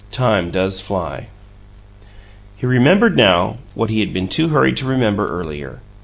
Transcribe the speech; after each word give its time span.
XIV 0.01 0.11
TIME 0.13 0.49
DOES 0.49 0.79
FLY 0.79 1.27
He 2.57 2.65
remembered 2.65 3.15
now 3.15 3.57
what 3.75 3.91
he 3.91 3.99
had 3.99 4.11
been 4.11 4.27
too 4.27 4.47
hurried 4.49 4.77
to 4.77 4.87
remember 4.87 5.27
earlier. 5.27 5.81